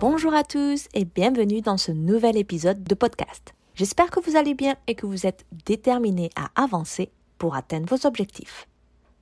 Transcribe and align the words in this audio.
Bonjour 0.00 0.32
à 0.32 0.44
tous 0.44 0.86
et 0.94 1.04
bienvenue 1.04 1.60
dans 1.60 1.76
ce 1.76 1.90
nouvel 1.90 2.36
épisode 2.36 2.84
de 2.84 2.94
podcast. 2.94 3.52
J'espère 3.74 4.12
que 4.12 4.20
vous 4.20 4.36
allez 4.36 4.54
bien 4.54 4.76
et 4.86 4.94
que 4.94 5.06
vous 5.06 5.26
êtes 5.26 5.44
déterminés 5.66 6.30
à 6.36 6.50
avancer 6.54 7.10
pour 7.36 7.56
atteindre 7.56 7.88
vos 7.88 8.06
objectifs. 8.06 8.68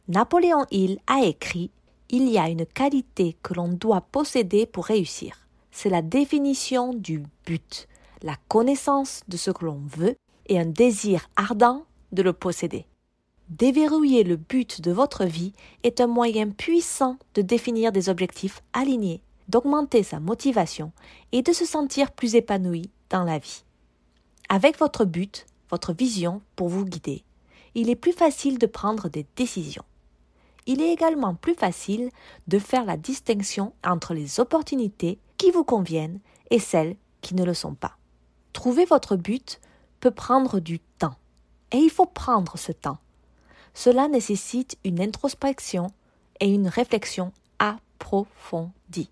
Napoléon 0.09 0.67
Hill 0.71 0.99
a 1.07 1.25
écrit 1.25 1.71
Il 2.11 2.29
y 2.29 2.37
a 2.37 2.51
une 2.51 2.67
qualité 2.67 3.39
que 3.43 3.55
l'on 3.55 3.69
doit 3.69 4.03
posséder 4.03 4.67
pour 4.67 4.85
réussir. 4.85 5.49
C'est 5.71 5.89
la 5.89 6.03
définition 6.03 6.93
du 6.93 7.23
but, 7.47 7.89
la 8.21 8.37
connaissance 8.49 9.23
de 9.29 9.39
ce 9.39 9.51
que 9.51 9.65
l'on 9.65 9.81
veut 9.87 10.15
et 10.45 10.61
un 10.61 10.67
désir 10.67 11.31
ardent 11.37 11.87
de 12.13 12.21
le 12.21 12.35
posséder. 12.35 12.85
Déverrouiller 13.49 14.25
le 14.25 14.37
but 14.37 14.83
de 14.83 14.93
votre 14.93 15.25
vie 15.25 15.55
est 15.85 16.03
un 16.03 16.07
moyen 16.07 16.51
puissant 16.51 17.17
de 17.35 17.41
définir 17.41 17.93
des 17.93 18.11
objectifs 18.11 18.61
alignés 18.75 19.23
d'augmenter 19.49 20.03
sa 20.03 20.21
motivation 20.21 20.93
et 21.33 21.43
de 21.43 21.53
se 21.53 21.65
sentir 21.65 22.13
plus 22.13 22.35
épanoui 22.35 22.91
dans 23.11 23.25
la 23.25 23.39
vie. 23.39 23.65
Avec 24.49 24.79
votre 24.79 25.05
but, 25.05 25.47
votre 25.71 25.93
vision 25.93 26.41
pour 26.55 26.69
vous 26.69 26.85
guider, 26.85 27.25
il 27.75 27.91
est 27.91 27.97
plus 27.97 28.13
facile 28.13 28.59
de 28.59 28.67
prendre 28.67 29.09
des 29.09 29.27
décisions. 29.37 29.85
Il 30.67 30.81
est 30.81 30.93
également 30.93 31.35
plus 31.35 31.55
facile 31.55 32.11
de 32.49 32.59
faire 32.59 32.85
la 32.85 32.97
distinction 32.97 33.73
entre 33.85 34.15
les 34.15 34.41
opportunités 34.41 35.19
qui 35.39 35.51
vous 35.51 35.65
conviennent 35.65 36.21
et 36.51 36.59
celles 36.59 36.97
qui 37.21 37.35
ne 37.35 37.45
le 37.45 37.55
sont 37.55 37.75
pas. 37.75 37.97
Trouver 38.53 38.85
votre 38.85 39.17
but 39.17 39.61
peut 40.01 40.11
prendre 40.11 40.61
du 40.61 40.79
temps, 40.79 41.17
et 41.71 41.79
il 41.79 41.91
faut 41.91 42.07
prendre 42.07 42.57
ce 42.57 42.73
temps. 42.73 42.99
Cela 43.75 44.09
nécessite 44.09 44.79
une 44.85 45.01
introspection 45.01 45.89
et 46.41 46.49
une 46.49 46.69
réflexion 46.69 47.33
approfondie. 47.59 49.11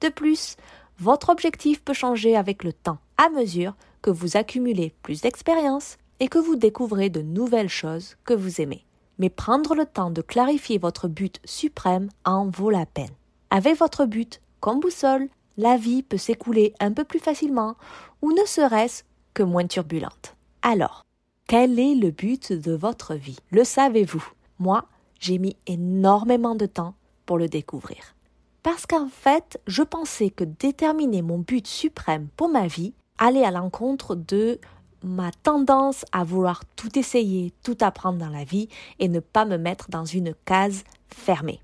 De 0.00 0.08
plus, 0.08 0.56
votre 0.98 1.28
objectif 1.30 1.82
peut 1.82 1.92
changer 1.92 2.36
avec 2.36 2.64
le 2.64 2.72
temps, 2.72 2.98
à 3.16 3.28
mesure 3.30 3.74
que 4.02 4.10
vous 4.10 4.36
accumulez 4.36 4.94
plus 5.02 5.20
d'expérience 5.20 5.98
et 6.20 6.28
que 6.28 6.38
vous 6.38 6.56
découvrez 6.56 7.10
de 7.10 7.22
nouvelles 7.22 7.68
choses 7.68 8.16
que 8.24 8.34
vous 8.34 8.60
aimez. 8.60 8.84
Mais 9.18 9.30
prendre 9.30 9.74
le 9.74 9.86
temps 9.86 10.10
de 10.10 10.22
clarifier 10.22 10.78
votre 10.78 11.08
but 11.08 11.40
suprême 11.44 12.08
en 12.24 12.48
vaut 12.48 12.70
la 12.70 12.86
peine. 12.86 13.14
Avec 13.50 13.78
votre 13.78 14.06
but 14.06 14.40
comme 14.60 14.80
boussole, 14.80 15.28
la 15.56 15.76
vie 15.76 16.02
peut 16.02 16.16
s'écouler 16.16 16.74
un 16.80 16.92
peu 16.92 17.04
plus 17.04 17.18
facilement 17.18 17.76
ou 18.22 18.32
ne 18.32 18.44
serait-ce 18.46 19.04
que 19.34 19.42
moins 19.42 19.66
turbulente. 19.66 20.36
Alors, 20.62 21.04
quel 21.46 21.78
est 21.78 21.94
le 21.94 22.10
but 22.10 22.52
de 22.52 22.72
votre 22.72 23.14
vie? 23.14 23.38
Le 23.50 23.64
savez-vous? 23.64 24.24
Moi, 24.58 24.86
j'ai 25.18 25.38
mis 25.38 25.56
énormément 25.66 26.54
de 26.54 26.66
temps 26.66 26.94
pour 27.26 27.38
le 27.38 27.48
découvrir. 27.48 28.14
Parce 28.62 28.86
qu'en 28.86 29.08
fait, 29.08 29.60
je 29.66 29.82
pensais 29.82 30.30
que 30.30 30.44
déterminer 30.44 31.22
mon 31.22 31.38
but 31.38 31.66
suprême 31.66 32.28
pour 32.36 32.48
ma 32.48 32.66
vie 32.66 32.92
allait 33.18 33.44
à 33.44 33.50
l'encontre 33.50 34.14
de 34.14 34.58
ma 35.02 35.30
tendance 35.30 36.04
à 36.12 36.24
vouloir 36.24 36.62
tout 36.76 36.98
essayer, 36.98 37.52
tout 37.62 37.78
apprendre 37.80 38.18
dans 38.18 38.28
la 38.28 38.44
vie 38.44 38.68
et 38.98 39.08
ne 39.08 39.20
pas 39.20 39.46
me 39.46 39.56
mettre 39.56 39.88
dans 39.88 40.04
une 40.04 40.34
case 40.44 40.84
fermée. 41.08 41.60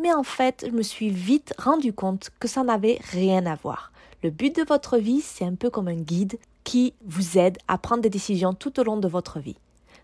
Mais 0.00 0.12
en 0.12 0.24
fait, 0.24 0.64
je 0.66 0.72
me 0.72 0.82
suis 0.82 1.10
vite 1.10 1.54
rendu 1.56 1.92
compte 1.92 2.30
que 2.40 2.48
ça 2.48 2.64
n'avait 2.64 2.98
rien 3.12 3.46
à 3.46 3.54
voir. 3.54 3.92
Le 4.22 4.30
but 4.30 4.54
de 4.56 4.64
votre 4.64 4.98
vie, 4.98 5.20
c'est 5.20 5.44
un 5.44 5.54
peu 5.54 5.70
comme 5.70 5.88
un 5.88 5.94
guide 5.94 6.38
qui 6.64 6.94
vous 7.04 7.38
aide 7.38 7.58
à 7.68 7.78
prendre 7.78 8.02
des 8.02 8.10
décisions 8.10 8.54
tout 8.54 8.80
au 8.80 8.82
long 8.82 8.96
de 8.96 9.08
votre 9.08 9.38
vie. 9.38 9.56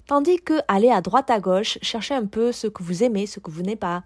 Tandis 0.07 0.41
que 0.41 0.61
aller 0.69 0.91
à 0.91 1.01
droite 1.01 1.31
à 1.31 1.41
gauche, 1.41 1.79
chercher 1.83 2.15
un 2.15 2.27
peu 2.27 2.53
ce 2.53 2.69
que 2.69 2.83
vous 2.83 3.03
aimez, 3.03 3.27
ce 3.27 3.41
que 3.41 3.51
vous 3.51 3.63
n'aimez 3.63 3.77
pas, 3.77 4.03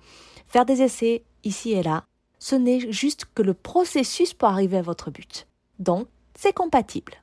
faire 0.46 0.64
des 0.64 0.82
essais, 0.82 1.22
ici 1.46 1.72
et 1.72 1.82
là, 1.82 2.04
ce 2.38 2.54
n'est 2.54 2.92
juste 2.92 3.26
que 3.34 3.42
le 3.42 3.54
processus 3.54 4.34
pour 4.34 4.48
arriver 4.48 4.76
à 4.76 4.82
votre 4.82 5.10
but. 5.10 5.46
Donc, 5.78 6.08
c'est 6.34 6.52
compatible. 6.52 7.14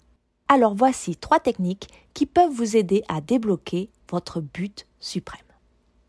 Alors 0.47 0.73
voici 0.73 1.15
trois 1.15 1.39
techniques 1.39 1.87
qui 2.13 2.25
peuvent 2.25 2.51
vous 2.51 2.75
aider 2.75 3.03
à 3.07 3.21
débloquer 3.21 3.89
votre 4.09 4.41
but 4.41 4.87
suprême. 4.99 5.41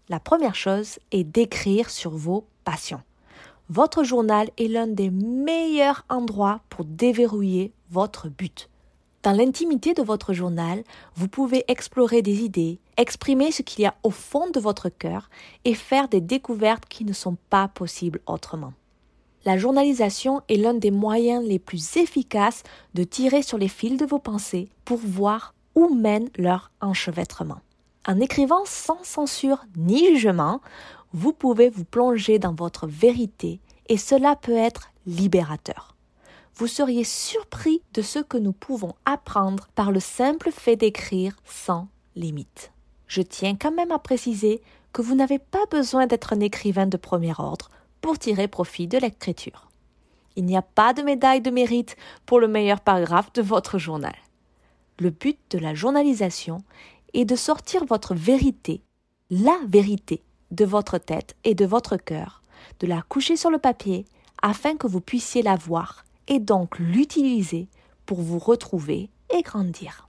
La 0.09 0.21
première 0.21 0.55
chose 0.55 0.99
est 1.13 1.25
d'écrire 1.25 1.91
sur 1.91 2.11
vos 2.11 2.47
passions. 2.65 3.03
Votre 3.71 4.05
journal 4.05 4.51
est 4.59 4.69
l'un 4.69 4.87
des 4.87 5.11
meilleurs 5.11 6.05
endroits 6.11 6.61
pour 6.69 6.85
déverrouiller 6.85 7.73
votre 7.91 8.29
but. 8.29 8.69
Dans 9.25 9.33
l'intimité 9.33 9.95
de 9.95 10.03
votre 10.03 10.35
journal, 10.35 10.85
vous 11.17 11.29
pouvez 11.29 11.65
explorer 11.69 12.21
des 12.21 12.45
idées, 12.45 12.79
exprimer 12.99 13.53
ce 13.53 13.63
qu'il 13.63 13.83
y 13.83 13.87
a 13.87 13.95
au 14.03 14.11
fond 14.11 14.51
de 14.51 14.61
votre 14.61 14.91
cœur 14.91 15.31
et 15.65 15.73
faire 15.73 16.09
des 16.09 16.21
découvertes 16.21 16.85
qui 16.91 17.07
ne 17.07 17.15
sont 17.15 17.39
pas 17.49 17.69
possibles 17.69 18.21
autrement. 18.27 18.75
La 19.47 19.57
journalisation 19.57 20.43
est 20.51 20.57
l'un 20.57 20.75
des 20.75 20.91
moyens 20.91 21.43
les 21.43 21.59
plus 21.59 21.97
efficaces 21.97 22.65
de 22.93 23.03
tirer 23.03 23.41
sur 23.41 23.57
les 23.57 23.69
fils 23.69 23.97
de 23.97 24.05
vos 24.05 24.19
pensées 24.19 24.69
pour 24.85 24.99
voir 24.99 25.55
où 25.75 25.95
mène 25.95 26.29
leur 26.37 26.71
enchevêtrement. 26.83 27.61
En 28.07 28.21
écrivant 28.21 28.67
sans 28.67 29.03
censure 29.05 29.65
ni 29.75 30.05
jugement, 30.15 30.61
vous 31.15 31.33
pouvez 31.33 31.71
vous 31.71 31.85
plonger 31.85 32.39
dans 32.39 32.55
votre 32.55 32.87
vérité 32.87 33.59
et 33.89 33.97
cela 33.97 34.37
peut 34.37 34.53
être 34.53 34.91
libérateur 35.07 35.94
vous 36.57 36.67
seriez 36.67 37.05
surpris 37.05 37.83
de 37.95 38.03
ce 38.03 38.21
que 38.21 38.37
nous 38.37 38.53
pouvons 38.53 38.95
apprendre 39.05 39.69
par 39.75 39.91
le 39.91 40.01
simple 40.01 40.51
fait 40.53 40.77
d'écrire 40.77 41.37
sans 41.45 41.89
limite. 42.15 42.73
Je 43.09 43.23
tiens 43.23 43.57
quand 43.57 43.73
même 43.73 43.91
à 43.91 43.99
préciser 43.99 44.63
que 44.93 45.03
vous 45.03 45.15
n'avez 45.15 45.39
pas 45.39 45.67
besoin 45.71 46.07
d'être 46.07 46.33
un 46.33 46.41
écrivain 46.41 46.87
de 46.87 46.97
premier 46.97 47.33
ordre 47.39 47.71
pour 48.01 48.19
tirer 48.19 48.47
profit 48.47 48.87
de 48.87 48.99
l'écriture. 48.99 49.69
Il 50.37 50.45
n'y 50.45 50.57
a 50.57 50.63
pas 50.63 50.93
de 50.95 51.03
médaille 51.03 51.41
de 51.41 51.51
mérite 51.51 51.97
pour 52.27 52.39
le 52.39 52.49
meilleur 52.49 52.81
paragraphe 52.81 53.33
de 53.33 53.43
votre 53.43 53.79
journal. 53.79 54.15
Le 54.99 55.11
but 55.11 55.39
de 55.51 55.59
la 55.59 55.75
journalisation 55.75 56.63
est 57.15 57.25
de 57.25 57.37
sortir 57.37 57.85
votre 57.85 58.15
vérité, 58.15 58.83
la 59.31 59.59
vérité, 59.67 60.23
de 60.51 60.65
votre 60.65 60.99
tête 60.99 61.35
et 61.43 61.55
de 61.55 61.65
votre 61.65 61.97
cœur, 61.97 62.43
de 62.81 62.87
la 62.87 63.03
coucher 63.03 63.37
sur 63.37 63.51
le 63.51 63.59
papier 63.59 64.05
afin 64.43 64.77
que 64.77 64.87
vous 64.87 65.01
puissiez 65.01 65.43
la 65.43 65.57
voir 65.57 66.04
et 66.29 66.41
donc 66.41 66.79
l'utiliser 66.79 67.69
pour 68.07 68.21
vous 68.21 68.39
retrouver 68.39 69.11
et 69.31 69.43
grandir. 69.43 70.09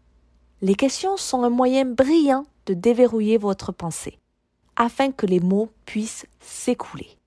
Les 0.61 0.75
questions 0.75 1.17
sont 1.17 1.43
un 1.43 1.49
moyen 1.49 1.85
brillant 1.85 2.45
de 2.65 2.73
déverrouiller 2.73 3.37
votre 3.37 3.71
pensée, 3.71 4.19
afin 4.75 5.11
que 5.11 5.25
les 5.25 5.39
mots 5.39 5.69
puissent 5.85 6.25
s'écouler. 6.39 7.17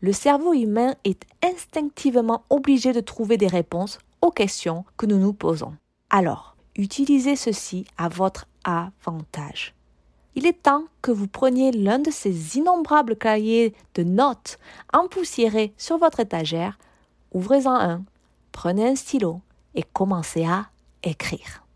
Le 0.00 0.12
cerveau 0.12 0.52
humain 0.52 0.94
est 1.04 1.24
instinctivement 1.42 2.44
obligé 2.50 2.92
de 2.92 3.00
trouver 3.00 3.36
des 3.36 3.46
réponses 3.46 3.98
aux 4.20 4.30
questions 4.30 4.84
que 4.96 5.06
nous 5.06 5.18
nous 5.18 5.32
posons. 5.32 5.74
Alors, 6.10 6.56
utilisez 6.76 7.36
ceci 7.36 7.86
à 7.96 8.08
votre 8.08 8.46
avantage. 8.64 9.74
Il 10.36 10.46
est 10.46 10.62
temps 10.62 10.84
que 11.00 11.10
vous 11.10 11.28
preniez 11.28 11.72
l'un 11.72 12.00
de 12.00 12.10
ces 12.10 12.58
innombrables 12.58 13.16
cahiers 13.16 13.74
de 13.94 14.02
notes 14.02 14.58
empoussiérés 14.92 15.72
sur 15.78 15.96
votre 15.96 16.20
étagère, 16.20 16.78
ouvrez-en 17.32 17.74
un 17.74 18.04
prenez 18.54 18.86
un 18.86 18.94
stylo 18.94 19.40
et 19.74 19.82
commencez 19.82 20.44
à 20.44 20.68
écrire. 21.02 21.66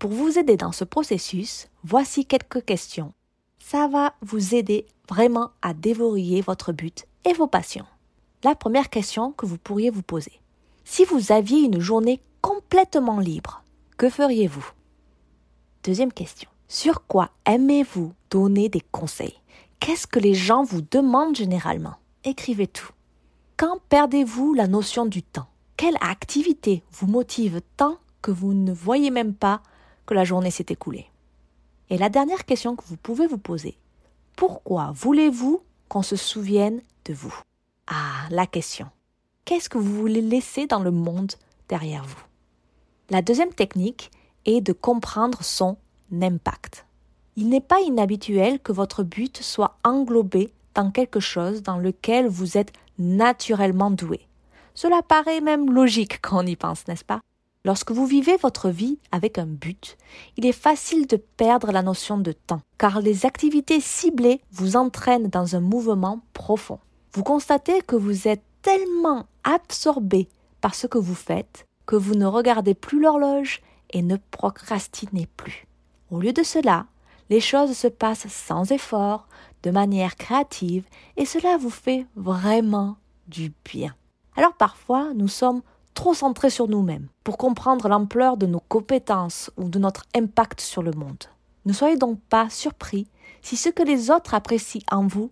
Pour 0.00 0.10
vous 0.10 0.36
aider 0.36 0.56
dans 0.56 0.72
ce 0.72 0.84
processus, 0.84 1.68
voici 1.84 2.26
quelques 2.26 2.64
questions. 2.64 3.14
Ça 3.60 3.86
va 3.86 4.14
vous 4.20 4.54
aider 4.54 4.86
vraiment 5.08 5.52
à 5.62 5.72
dévoriller 5.72 6.42
votre 6.42 6.72
but 6.72 7.06
et 7.24 7.32
vos 7.32 7.46
passions. 7.46 7.86
La 8.42 8.56
première 8.56 8.90
question 8.90 9.30
que 9.30 9.46
vous 9.46 9.58
pourriez 9.58 9.90
vous 9.90 10.02
poser. 10.02 10.40
Si 10.84 11.04
vous 11.04 11.30
aviez 11.30 11.60
une 11.60 11.80
journée 11.80 12.20
complètement 12.42 13.20
libre, 13.20 13.62
que 13.96 14.10
feriez-vous? 14.10 14.68
Deuxième 15.84 16.12
question. 16.12 16.50
Sur 16.66 17.06
quoi 17.06 17.30
aimez-vous 17.46 18.12
donner 18.30 18.68
des 18.68 18.82
conseils? 18.82 19.40
Qu'est-ce 19.78 20.08
que 20.08 20.18
les 20.18 20.34
gens 20.34 20.64
vous 20.64 20.82
demandent 20.82 21.36
généralement? 21.36 21.94
Écrivez 22.24 22.66
tout. 22.66 22.90
Quand 23.56 23.78
perdez-vous 23.88 24.52
la 24.52 24.66
notion 24.66 25.06
du 25.06 25.22
temps? 25.22 25.46
Quelle 25.76 25.96
activité 26.00 26.82
vous 26.92 27.06
motive 27.06 27.60
tant 27.76 27.98
que 28.22 28.30
vous 28.30 28.54
ne 28.54 28.72
voyez 28.72 29.10
même 29.10 29.34
pas 29.34 29.60
que 30.06 30.14
la 30.14 30.24
journée 30.24 30.50
s'est 30.50 30.66
écoulée? 30.68 31.06
Et 31.90 31.98
la 31.98 32.08
dernière 32.08 32.44
question 32.44 32.76
que 32.76 32.84
vous 32.86 32.96
pouvez 32.96 33.26
vous 33.26 33.38
poser, 33.38 33.76
pourquoi 34.36 34.92
voulez-vous 34.94 35.62
qu'on 35.88 36.02
se 36.02 36.16
souvienne 36.16 36.80
de 37.04 37.14
vous? 37.14 37.34
Ah, 37.86 38.26
la 38.30 38.46
question. 38.46 38.88
qu'est-ce 39.44 39.68
que 39.68 39.78
vous 39.78 39.94
voulez 39.94 40.22
laisser 40.22 40.66
dans 40.66 40.80
le 40.80 40.90
monde 40.90 41.32
derrière 41.68 42.04
vous? 42.04 42.22
La 43.10 43.20
deuxième 43.20 43.52
technique 43.52 44.10
est 44.46 44.62
de 44.62 44.72
comprendre 44.72 45.42
son 45.42 45.76
impact. 46.12 46.86
Il 47.36 47.48
n'est 47.48 47.60
pas 47.60 47.80
inhabituel 47.80 48.60
que 48.60 48.72
votre 48.72 49.02
but 49.02 49.36
soit 49.42 49.76
englobé 49.84 50.52
dans 50.74 50.90
quelque 50.90 51.20
chose 51.20 51.62
dans 51.62 51.78
lequel 51.78 52.26
vous 52.26 52.56
êtes 52.56 52.72
naturellement 52.98 53.90
doué. 53.90 54.26
Cela 54.74 55.02
paraît 55.02 55.40
même 55.40 55.72
logique 55.72 56.20
quand 56.20 56.42
on 56.42 56.46
y 56.46 56.56
pense, 56.56 56.86
n'est-ce 56.88 57.04
pas? 57.04 57.20
Lorsque 57.64 57.92
vous 57.92 58.06
vivez 58.06 58.36
votre 58.36 58.68
vie 58.68 58.98
avec 59.10 59.38
un 59.38 59.46
but, 59.46 59.96
il 60.36 60.44
est 60.44 60.52
facile 60.52 61.06
de 61.06 61.16
perdre 61.16 61.72
la 61.72 61.82
notion 61.82 62.18
de 62.18 62.32
temps, 62.32 62.60
car 62.76 63.00
les 63.00 63.24
activités 63.24 63.80
ciblées 63.80 64.40
vous 64.52 64.76
entraînent 64.76 65.28
dans 65.28 65.56
un 65.56 65.60
mouvement 65.60 66.20
profond. 66.34 66.78
Vous 67.12 67.22
constatez 67.22 67.80
que 67.80 67.96
vous 67.96 68.28
êtes 68.28 68.42
tellement 68.60 69.26
absorbé 69.44 70.28
par 70.60 70.74
ce 70.74 70.86
que 70.86 70.98
vous 70.98 71.14
faites 71.14 71.66
que 71.86 71.96
vous 71.96 72.14
ne 72.14 72.26
regardez 72.26 72.74
plus 72.74 73.00
l'horloge 73.00 73.60
et 73.90 74.02
ne 74.02 74.16
procrastinez 74.30 75.28
plus. 75.36 75.66
Au 76.10 76.18
lieu 76.18 76.32
de 76.32 76.42
cela, 76.42 76.86
les 77.30 77.40
choses 77.40 77.76
se 77.76 77.88
passent 77.88 78.28
sans 78.28 78.72
effort, 78.72 79.28
de 79.62 79.70
manière 79.70 80.16
créative, 80.16 80.84
et 81.16 81.24
cela 81.24 81.56
vous 81.56 81.70
fait 81.70 82.06
vraiment 82.16 82.96
du 83.28 83.52
bien. 83.64 83.94
Alors 84.36 84.54
parfois, 84.54 85.12
nous 85.14 85.28
sommes 85.28 85.62
trop 85.94 86.14
centrés 86.14 86.50
sur 86.50 86.68
nous-mêmes 86.68 87.08
pour 87.22 87.38
comprendre 87.38 87.88
l'ampleur 87.88 88.36
de 88.36 88.46
nos 88.46 88.60
compétences 88.60 89.50
ou 89.56 89.68
de 89.68 89.78
notre 89.78 90.04
impact 90.14 90.60
sur 90.60 90.82
le 90.82 90.92
monde. 90.92 91.24
Ne 91.66 91.72
soyez 91.72 91.96
donc 91.96 92.20
pas 92.28 92.50
surpris 92.50 93.06
si 93.42 93.56
ce 93.56 93.68
que 93.68 93.82
les 93.82 94.10
autres 94.10 94.34
apprécient 94.34 94.82
en 94.90 95.06
vous 95.06 95.30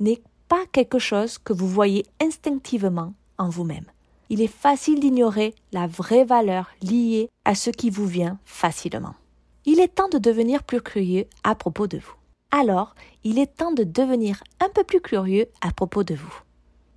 n'est 0.00 0.22
pas 0.48 0.64
quelque 0.72 0.98
chose 0.98 1.38
que 1.38 1.52
vous 1.52 1.68
voyez 1.68 2.06
instinctivement 2.22 3.12
en 3.38 3.48
vous-même. 3.48 3.86
Il 4.30 4.40
est 4.40 4.46
facile 4.46 5.00
d'ignorer 5.00 5.54
la 5.72 5.86
vraie 5.86 6.24
valeur 6.24 6.70
liée 6.82 7.28
à 7.44 7.54
ce 7.54 7.70
qui 7.70 7.90
vous 7.90 8.06
vient 8.06 8.38
facilement. 8.44 9.14
Il 9.66 9.80
est 9.80 9.94
temps 9.94 10.08
de 10.08 10.18
devenir 10.18 10.62
plus 10.62 10.80
curieux 10.80 11.26
à 11.42 11.54
propos 11.54 11.86
de 11.86 11.98
vous. 11.98 12.14
Alors, 12.50 12.94
il 13.24 13.38
est 13.38 13.56
temps 13.56 13.72
de 13.72 13.84
devenir 13.84 14.42
un 14.60 14.68
peu 14.68 14.84
plus 14.84 15.00
curieux 15.00 15.46
à 15.60 15.72
propos 15.72 16.04
de 16.04 16.14
vous. 16.14 16.40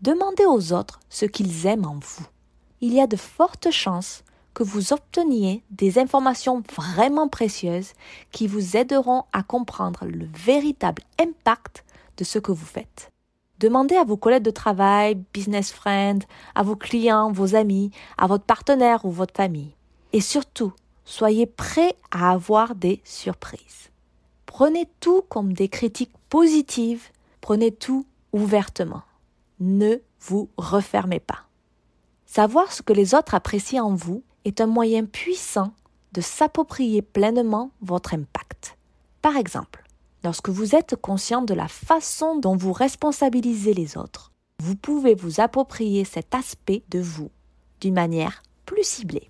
Demandez 0.03 0.45
aux 0.45 0.73
autres 0.73 0.99
ce 1.09 1.25
qu'ils 1.25 1.65
aiment 1.65 1.87
en 1.87 1.97
vous. 1.99 2.25
Il 2.81 2.93
y 2.93 3.01
a 3.01 3.07
de 3.07 3.15
fortes 3.15 3.71
chances 3.71 4.23
que 4.53 4.61
vous 4.61 4.93
obteniez 4.93 5.63
des 5.71 5.97
informations 5.97 6.61
vraiment 6.75 7.27
précieuses 7.27 7.93
qui 8.31 8.45
vous 8.45 8.77
aideront 8.77 9.23
à 9.33 9.41
comprendre 9.41 10.05
le 10.05 10.27
véritable 10.35 11.01
impact 11.19 11.83
de 12.17 12.23
ce 12.23 12.37
que 12.37 12.51
vous 12.51 12.65
faites. 12.65 13.11
Demandez 13.59 13.95
à 13.95 14.03
vos 14.03 14.17
collègues 14.17 14.43
de 14.43 14.51
travail, 14.51 15.17
business 15.33 15.71
friends, 15.71 16.19
à 16.53 16.61
vos 16.61 16.75
clients, 16.75 17.31
vos 17.31 17.55
amis, 17.55 17.89
à 18.19 18.27
votre 18.27 18.45
partenaire 18.45 19.03
ou 19.03 19.09
votre 19.09 19.33
famille. 19.33 19.73
Et 20.13 20.21
surtout, 20.21 20.73
soyez 21.05 21.47
prêts 21.47 21.95
à 22.11 22.31
avoir 22.31 22.75
des 22.75 23.01
surprises. 23.03 23.89
Prenez 24.45 24.87
tout 24.99 25.23
comme 25.27 25.53
des 25.53 25.69
critiques 25.69 26.13
positives, 26.29 27.09
prenez 27.41 27.71
tout 27.71 28.05
ouvertement. 28.31 29.01
Ne 29.59 29.97
vous 30.19 30.49
refermez 30.57 31.19
pas. 31.19 31.47
Savoir 32.25 32.71
ce 32.71 32.81
que 32.81 32.93
les 32.93 33.15
autres 33.15 33.35
apprécient 33.35 33.85
en 33.85 33.95
vous 33.95 34.23
est 34.45 34.61
un 34.61 34.67
moyen 34.67 35.05
puissant 35.05 35.73
de 36.13 36.21
s'approprier 36.21 37.01
pleinement 37.01 37.71
votre 37.81 38.13
impact. 38.13 38.77
Par 39.21 39.35
exemple, 39.35 39.83
lorsque 40.23 40.49
vous 40.49 40.75
êtes 40.75 40.95
conscient 40.95 41.41
de 41.41 41.53
la 41.53 41.67
façon 41.67 42.37
dont 42.37 42.55
vous 42.55 42.73
responsabilisez 42.73 43.73
les 43.73 43.97
autres, 43.97 44.31
vous 44.59 44.75
pouvez 44.75 45.15
vous 45.15 45.39
approprier 45.39 46.05
cet 46.05 46.33
aspect 46.35 46.83
de 46.89 46.99
vous 46.99 47.29
d'une 47.81 47.93
manière 47.93 48.43
plus 48.65 48.83
ciblée. 48.83 49.29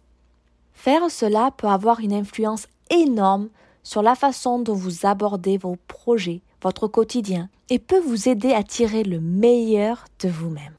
Faire 0.73 1.09
cela 1.09 1.51
peut 1.51 1.67
avoir 1.67 1.99
une 1.99 2.13
influence 2.13 2.67
énorme 2.89 3.49
sur 3.83 4.01
la 4.01 4.15
façon 4.15 4.59
dont 4.59 4.73
vous 4.73 5.05
abordez 5.05 5.57
vos 5.57 5.77
projets, 5.87 6.41
votre 6.61 6.87
quotidien, 6.87 7.49
et 7.69 7.79
peut 7.79 7.99
vous 7.99 8.29
aider 8.29 8.53
à 8.53 8.63
tirer 8.63 9.03
le 9.03 9.19
meilleur 9.19 10.05
de 10.19 10.29
vous-même. 10.29 10.75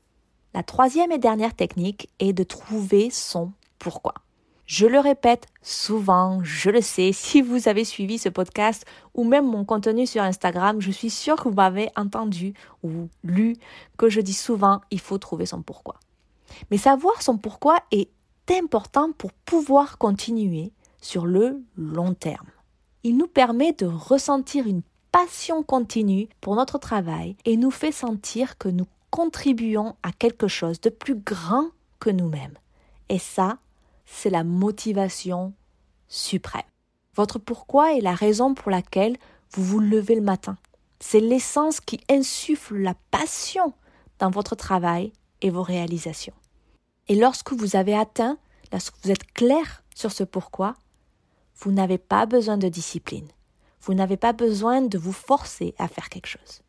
La 0.55 0.63
troisième 0.63 1.13
et 1.13 1.19
dernière 1.19 1.55
technique 1.55 2.09
est 2.19 2.33
de 2.33 2.43
trouver 2.43 3.11
son 3.11 3.53
pourquoi. 3.79 4.15
Je 4.67 4.87
le 4.87 4.99
répète 4.99 5.47
souvent, 5.63 6.41
je 6.43 6.69
le 6.71 6.83
sais, 6.83 7.13
si 7.15 7.41
vous 7.43 7.69
avez 7.69 7.85
suivi 7.85 8.19
ce 8.19 8.29
podcast 8.29 8.85
ou 9.15 9.25
même 9.25 9.47
mon 9.47 9.65
contenu 9.65 10.07
sur 10.07 10.23
Instagram, 10.23 10.81
je 10.81 10.91
suis 10.91 11.11
sûre 11.11 11.37
que 11.37 11.49
vous 11.49 11.55
m'avez 11.55 11.91
entendu 11.97 12.55
ou 12.83 13.09
lu 13.25 13.57
que 13.97 14.09
je 14.09 14.21
dis 14.21 14.35
souvent 14.35 14.81
il 14.91 15.01
faut 15.01 15.19
trouver 15.19 15.47
son 15.47 15.63
pourquoi. 15.63 15.97
Mais 16.71 16.79
savoir 16.79 17.23
son 17.23 17.39
pourquoi 17.39 17.79
est 17.93 18.11
important 18.51 19.13
pour 19.13 19.33
pouvoir 19.33 19.99
continuer 19.99 20.73
sur 21.01 21.27
le 21.27 21.63
long 21.77 22.15
terme. 22.15 22.49
Il 23.05 23.17
nous 23.17 23.27
permet 23.27 23.73
de 23.73 23.87
ressentir 23.87 24.67
une 24.67 24.83
passion 25.25 25.65
continue 25.65 26.29
pour 26.41 26.55
notre 26.55 26.79
travail 26.79 27.35
et 27.45 27.57
nous 27.57 27.73
fait 27.73 27.91
sentir 27.91 28.57
que 28.57 28.69
nous 28.69 28.87
contribuons 29.11 29.97
à 30.05 30.13
quelque 30.13 30.47
chose 30.47 30.81
de 30.81 30.91
plus 30.91 31.17
grand 31.17 31.71
que 31.99 32.09
nous-mêmes. 32.09 32.57
Et 33.09 33.19
ça, 33.19 33.59
c'est 34.07 34.31
la 34.31 34.45
motivation 34.45 35.55
suprême. 36.07 36.63
Votre 37.17 37.41
pourquoi 37.41 37.97
est 37.97 38.01
la 38.01 38.15
raison 38.15 38.55
pour 38.55 38.71
laquelle 38.71 39.17
vous 39.51 39.65
vous 39.65 39.81
levez 39.81 40.15
le 40.15 40.21
matin. 40.21 40.57
C'est 41.01 41.19
l'essence 41.19 41.81
qui 41.81 41.99
insuffle 42.09 42.77
la 42.77 42.95
passion 43.11 43.75
dans 44.21 44.31
votre 44.31 44.55
travail 44.55 45.13
et 45.43 45.51
vos 45.51 45.65
réalisations. 45.65 46.35
Et 47.09 47.17
lorsque 47.17 47.53
vous 47.53 47.75
avez 47.75 47.97
atteint, 47.97 48.39
lorsque 48.71 48.95
vous 49.03 49.11
êtes 49.11 49.33
clair 49.33 49.83
sur 49.97 50.13
ce 50.13 50.23
pourquoi, 50.23 50.77
vous 51.57 51.73
n'avez 51.73 51.99
pas 51.99 52.25
besoin 52.25 52.57
de 52.57 52.69
discipline. 52.69 53.27
Vous 53.89 53.95
n'avez 53.95 54.19
pas 54.19 54.35
besoin 54.35 54.83
de 54.83 54.99
vous 54.99 55.15
forcer 55.15 55.75
à 55.79 55.89
faire 55.89 56.11
quelque 56.11 56.27
chose. 56.27 56.61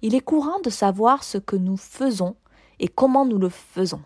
Il 0.00 0.14
est 0.14 0.22
courant 0.22 0.58
de 0.64 0.70
savoir 0.70 1.22
ce 1.22 1.36
que 1.36 1.54
nous 1.54 1.76
faisons 1.76 2.34
et 2.80 2.88
comment 2.88 3.26
nous 3.26 3.36
le 3.36 3.50
faisons. 3.50 4.00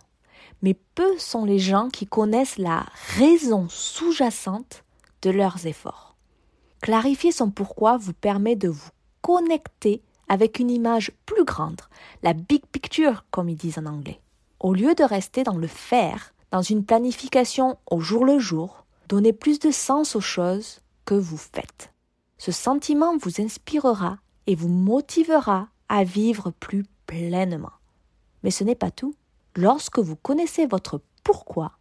Mais 0.62 0.74
peu 0.96 1.16
sont 1.16 1.44
les 1.44 1.60
gens 1.60 1.88
qui 1.90 2.08
connaissent 2.08 2.58
la 2.58 2.84
raison 3.16 3.68
sous-jacente 3.68 4.82
de 5.22 5.30
leurs 5.30 5.68
efforts. 5.68 6.16
Clarifier 6.82 7.30
son 7.30 7.50
pourquoi 7.50 7.98
vous 7.98 8.14
permet 8.14 8.56
de 8.56 8.68
vous 8.68 8.90
connecter 9.22 10.02
avec 10.28 10.58
une 10.58 10.72
image 10.72 11.12
plus 11.24 11.44
grande, 11.44 11.82
la 12.24 12.32
big 12.32 12.66
picture 12.66 13.24
comme 13.30 13.48
ils 13.48 13.56
disent 13.56 13.78
en 13.78 13.86
anglais. 13.86 14.20
Au 14.58 14.74
lieu 14.74 14.96
de 14.96 15.04
rester 15.04 15.44
dans 15.44 15.56
le 15.56 15.68
faire, 15.68 16.34
dans 16.50 16.62
une 16.62 16.84
planification 16.84 17.78
au 17.88 18.00
jour 18.00 18.24
le 18.24 18.40
jour, 18.40 18.84
donnez 19.08 19.32
plus 19.32 19.60
de 19.60 19.70
sens 19.70 20.16
aux 20.16 20.20
choses 20.20 20.80
que 21.04 21.14
vous 21.14 21.36
faites. 21.36 21.92
Ce 22.38 22.52
sentiment 22.52 23.16
vous 23.16 23.40
inspirera 23.40 24.18
et 24.46 24.54
vous 24.54 24.68
motivera 24.68 25.68
à 25.88 26.04
vivre 26.04 26.50
plus 26.50 26.84
pleinement. 27.06 27.72
Mais 28.42 28.50
ce 28.50 28.64
n'est 28.64 28.74
pas 28.74 28.90
tout. 28.90 29.14
Lorsque 29.54 29.98
vous 29.98 30.16
connaissez 30.16 30.66
votre 30.66 31.00
pourquoi, 31.24 31.72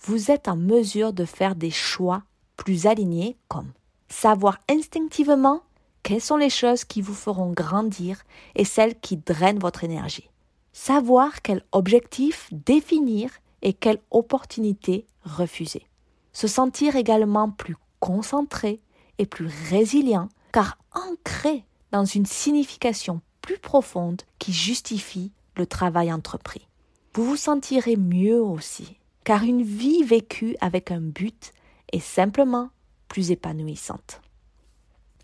vous 0.00 0.30
êtes 0.30 0.48
en 0.48 0.56
mesure 0.56 1.12
de 1.12 1.24
faire 1.24 1.56
des 1.56 1.70
choix 1.70 2.22
plus 2.56 2.86
alignés 2.86 3.36
comme 3.48 3.72
savoir 4.08 4.58
instinctivement 4.70 5.62
quelles 6.02 6.20
sont 6.20 6.36
les 6.36 6.50
choses 6.50 6.84
qui 6.84 7.02
vous 7.02 7.14
feront 7.14 7.52
grandir 7.52 8.22
et 8.54 8.64
celles 8.64 8.98
qui 8.98 9.16
drainent 9.16 9.58
votre 9.58 9.84
énergie. 9.84 10.30
Savoir 10.72 11.42
quel 11.42 11.64
objectif 11.72 12.48
définir 12.52 13.30
et 13.62 13.72
quelle 13.72 14.00
opportunité 14.10 15.06
refuser. 15.24 15.86
Se 16.32 16.46
sentir 16.46 16.96
également 16.96 17.50
plus 17.50 17.76
concentré 18.00 18.80
et 19.18 19.26
plus 19.26 19.50
résilient 19.68 20.28
car 20.52 20.78
ancré 20.92 21.64
dans 21.92 22.04
une 22.04 22.26
signification 22.26 23.20
plus 23.42 23.58
profonde 23.58 24.22
qui 24.38 24.52
justifie 24.52 25.32
le 25.56 25.66
travail 25.66 26.12
entrepris. 26.12 26.68
Vous 27.14 27.24
vous 27.24 27.36
sentirez 27.36 27.96
mieux 27.96 28.40
aussi, 28.40 28.96
car 29.24 29.42
une 29.42 29.62
vie 29.62 30.02
vécue 30.02 30.56
avec 30.60 30.90
un 30.90 31.00
but 31.00 31.52
est 31.92 31.98
simplement 32.00 32.70
plus 33.08 33.30
épanouissante. 33.30 34.20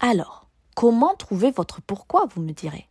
Alors, 0.00 0.48
comment 0.74 1.14
trouver 1.14 1.50
votre 1.50 1.80
pourquoi, 1.82 2.26
vous 2.34 2.42
me 2.42 2.52
direz? 2.52 2.88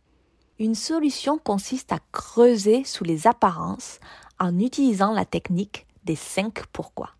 Une 0.58 0.76
solution 0.76 1.36
consiste 1.36 1.92
à 1.92 1.98
creuser 2.12 2.84
sous 2.84 3.04
les 3.04 3.26
apparences 3.26 3.98
en 4.38 4.58
utilisant 4.58 5.12
la 5.12 5.24
technique 5.24 5.86
des 6.04 6.16
cinq 6.16 6.66
pourquoi. 6.66 7.10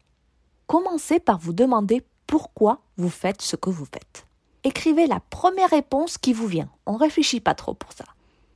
Commencez 0.67 1.19
par 1.19 1.39
vous 1.39 1.53
demander 1.53 2.05
pourquoi 2.27 2.81
vous 2.97 3.11
faites 3.11 3.43
ce 3.43 3.57
que 3.57 3.71
vous 3.71 3.85
faites? 3.85 4.27
Écrivez 4.65 5.07
la 5.07 5.21
première 5.21 5.71
réponse 5.71 6.19
qui 6.19 6.33
vous 6.33 6.47
vient. 6.47 6.71
On 6.87 6.95
ne 6.95 6.99
réfléchit 6.99 7.41
pas 7.41 7.55
trop 7.55 7.75
pour 7.75 7.93
ça. 7.93 8.05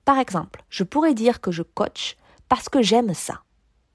Par 0.04 0.18
exemple, 0.18 0.64
je 0.70 0.84
pourrais 0.84 1.14
dire 1.14 1.40
que 1.40 1.50
je 1.50 1.62
coach 1.62 2.16
parce 2.48 2.68
que 2.68 2.80
j'aime 2.80 3.12
ça. 3.12 3.42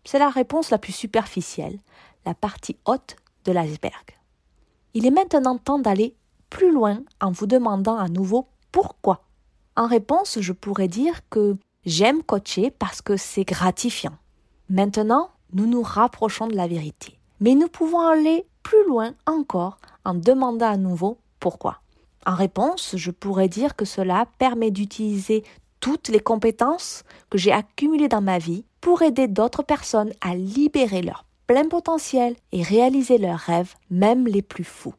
C'est 0.06 0.20
la 0.20 0.30
réponse 0.30 0.70
la 0.70 0.77
plus 0.77 0.94
superficielle, 0.94 1.80
la 2.25 2.36
partie 2.36 2.77
haute 2.86 3.15
de 3.46 3.51
l'iceberg. 3.51 4.18
Il 4.94 5.06
est 5.08 5.12
maintenant 5.12 5.58
temps 5.58 5.80
d'aller 5.80 6.15
plus 6.50 6.72
loin 6.72 7.01
en 7.20 7.32
vous 7.32 7.48
demandant 7.48 7.98
à 7.98 8.10
nouveau 8.10 8.48
pourquoi. 8.72 9.24
En 9.75 9.88
réponse, 9.88 10.39
je 10.39 10.53
pourrais 10.53 10.88
dire 10.88 11.27
que 11.30 11.56
j'aime 11.86 12.22
coacher 12.22 12.70
parce 12.70 13.01
que 13.01 13.18
c'est 13.18 13.44
gratifiant. 13.44 14.18
Maintenant, 14.70 15.32
nous 15.53 15.65
nous 15.65 15.82
rapprochons 15.82 16.48
de 16.48 16.56
la 16.56 16.68
vérité. 16.68 17.18
Mais 17.39 17.56
nous 17.56 17.68
pouvons 17.68 18.01
aller 18.01 18.46
plus 18.63 18.86
loin 18.88 19.13
encore 19.25 19.77
en 20.05 20.13
demandant 20.13 20.72
à 20.72 20.77
nouveau 20.77 21.17
pourquoi. 21.39 21.79
En 22.25 22.36
réponse, 22.36 22.96
je 22.96 23.12
pourrais 23.12 23.50
dire 23.50 23.75
que 23.75 23.86
cela 23.86 24.25
permet 24.38 24.72
d'utiliser 24.72 25.43
toutes 25.79 26.08
les 26.08 26.22
compétences 26.22 27.03
que 27.29 27.38
j'ai 27.38 27.51
accumulées 27.51 28.08
dans 28.08 28.22
ma 28.22 28.39
vie 28.39 28.65
pour 28.79 29.01
aider 29.01 29.27
d'autres 29.27 29.63
personnes 29.63 30.13
à 30.22 30.34
libérer 30.34 31.01
leur 31.01 31.25
plein 31.46 31.67
potentiel 31.67 32.36
et 32.53 32.63
réaliser 32.63 33.17
leurs 33.17 33.39
rêves, 33.39 33.75
même 33.89 34.25
les 34.25 34.41
plus 34.41 34.63
fous. 34.63 34.96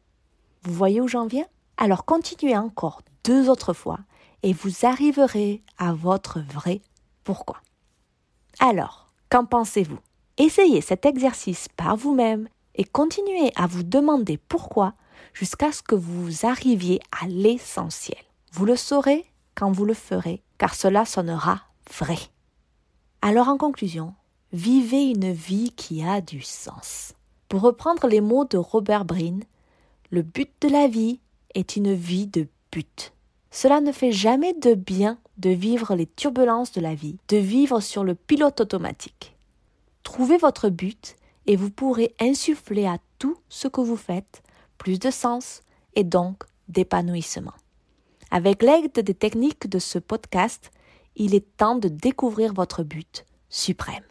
Vous 0.63 0.73
voyez 0.73 1.01
où 1.01 1.07
j'en 1.07 1.25
viens? 1.25 1.45
Alors 1.77 2.05
continuez 2.05 2.55
encore 2.55 3.01
deux 3.23 3.49
autres 3.49 3.73
fois 3.73 3.99
et 4.43 4.53
vous 4.53 4.85
arriverez 4.85 5.63
à 5.79 5.93
votre 5.93 6.39
vrai 6.39 6.81
pourquoi. 7.23 7.57
Alors, 8.59 9.07
qu'en 9.29 9.45
pensez-vous? 9.45 9.99
Essayez 10.37 10.81
cet 10.81 11.05
exercice 11.05 11.67
par 11.75 11.95
vous-même 11.95 12.47
et 12.75 12.83
continuez 12.83 13.51
à 13.55 13.67
vous 13.67 13.83
demander 13.83 14.37
pourquoi 14.37 14.93
jusqu'à 15.33 15.71
ce 15.71 15.81
que 15.81 15.95
vous 15.95 16.45
arriviez 16.45 16.99
à 17.11 17.27
l'essentiel. 17.27 18.17
Vous 18.51 18.65
le 18.65 18.75
saurez 18.75 19.25
quand 19.55 19.71
vous 19.71 19.85
le 19.85 19.93
ferez, 19.93 20.41
car 20.57 20.75
cela 20.75 21.05
sonnera 21.05 21.61
vrai. 21.93 22.17
Alors 23.21 23.47
en 23.47 23.57
conclusion, 23.57 24.13
vivez 24.53 25.05
une 25.05 25.31
vie 25.31 25.71
qui 25.71 26.03
a 26.03 26.21
du 26.21 26.41
sens. 26.41 27.13
Pour 27.49 27.61
reprendre 27.61 28.07
les 28.07 28.21
mots 28.21 28.45
de 28.45 28.57
Robert 28.57 29.05
Brin, 29.05 29.39
le 30.11 30.21
but 30.21 30.51
de 30.61 30.69
la 30.69 30.87
vie 30.87 31.19
est 31.53 31.75
une 31.75 31.93
vie 31.93 32.27
de 32.27 32.47
but. 32.71 33.13
Cela 33.51 33.79
ne 33.81 33.91
fait 33.91 34.11
jamais 34.11 34.53
de 34.53 34.73
bien 34.73 35.17
de 35.37 35.49
vivre 35.49 35.95
les 35.95 36.07
turbulences 36.07 36.71
de 36.71 36.81
la 36.81 36.95
vie, 36.95 37.17
de 37.29 37.37
vivre 37.37 37.79
sur 37.79 38.03
le 38.03 38.15
pilote 38.15 38.61
automatique. 38.61 39.35
Trouvez 40.03 40.37
votre 40.37 40.69
but 40.69 41.15
et 41.47 41.55
vous 41.55 41.69
pourrez 41.69 42.13
insuffler 42.19 42.85
à 42.85 42.97
tout 43.19 43.37
ce 43.49 43.67
que 43.67 43.81
vous 43.81 43.95
faites 43.95 44.43
plus 44.77 44.99
de 44.99 45.11
sens 45.11 45.61
et 45.95 46.03
donc 46.03 46.43
d'épanouissement. 46.67 47.53
Avec 48.31 48.63
l'aide 48.63 48.91
des 48.93 49.13
techniques 49.13 49.69
de 49.69 49.79
ce 49.79 49.99
podcast, 49.99 50.71
il 51.15 51.35
est 51.35 51.57
temps 51.57 51.75
de 51.75 51.87
découvrir 51.87 52.53
votre 52.53 52.83
but 52.83 53.25
suprême. 53.49 54.03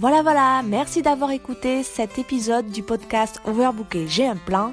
Voilà, 0.00 0.22
voilà, 0.22 0.62
merci 0.62 1.02
d'avoir 1.02 1.30
écouté 1.30 1.82
cet 1.82 2.18
épisode 2.18 2.70
du 2.70 2.82
podcast 2.82 3.40
Overbooké, 3.44 4.08
j'ai 4.08 4.26
un 4.26 4.36
plan. 4.36 4.72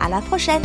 À 0.00 0.08
la 0.08 0.20
prochaine! 0.20 0.62